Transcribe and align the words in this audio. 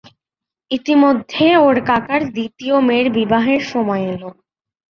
ইতিমধ্যে 0.71 1.47
ওর 1.57 1.75
কাকার 1.87 2.21
দ্বিতীয় 2.29 2.75
মেয়ের 2.87 3.07
বিবাহের 3.17 3.61
সময় 3.71 4.03
এল। 4.07 4.23